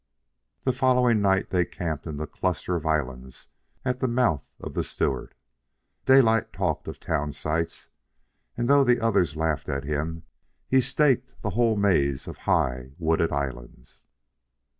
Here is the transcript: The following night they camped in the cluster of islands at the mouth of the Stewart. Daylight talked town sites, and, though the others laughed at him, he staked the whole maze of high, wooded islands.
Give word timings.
The 0.63 0.73
following 0.73 1.21
night 1.21 1.51
they 1.51 1.63
camped 1.63 2.07
in 2.07 2.17
the 2.17 2.25
cluster 2.25 2.75
of 2.75 2.87
islands 2.87 3.49
at 3.85 3.99
the 3.99 4.07
mouth 4.07 4.43
of 4.59 4.73
the 4.73 4.83
Stewart. 4.83 5.35
Daylight 6.07 6.51
talked 6.51 6.89
town 6.99 7.33
sites, 7.33 7.89
and, 8.57 8.67
though 8.67 8.83
the 8.83 8.99
others 8.99 9.35
laughed 9.35 9.69
at 9.69 9.83
him, 9.83 10.23
he 10.67 10.81
staked 10.81 11.39
the 11.43 11.51
whole 11.51 11.75
maze 11.77 12.25
of 12.27 12.35
high, 12.49 12.93
wooded 12.97 13.31
islands. 13.31 14.03